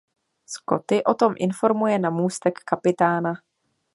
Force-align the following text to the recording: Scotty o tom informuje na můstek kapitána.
Scotty 0.53 1.01
o 1.05 1.13
tom 1.13 1.33
informuje 1.37 1.99
na 1.99 2.09
můstek 2.09 2.59
kapitána. 2.65 3.33